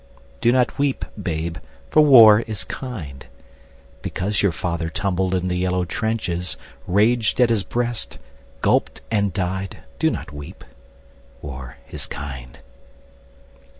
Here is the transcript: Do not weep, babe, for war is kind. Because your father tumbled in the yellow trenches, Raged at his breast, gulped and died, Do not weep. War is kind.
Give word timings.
Do 0.41 0.51
not 0.51 0.79
weep, 0.79 1.05
babe, 1.21 1.57
for 1.91 2.03
war 2.03 2.39
is 2.47 2.63
kind. 2.63 3.27
Because 4.01 4.41
your 4.41 4.51
father 4.51 4.89
tumbled 4.89 5.35
in 5.35 5.47
the 5.47 5.57
yellow 5.59 5.85
trenches, 5.85 6.57
Raged 6.87 7.39
at 7.39 7.51
his 7.51 7.61
breast, 7.63 8.17
gulped 8.61 9.01
and 9.11 9.31
died, 9.31 9.83
Do 9.99 10.09
not 10.09 10.33
weep. 10.33 10.63
War 11.43 11.77
is 11.91 12.07
kind. 12.07 12.57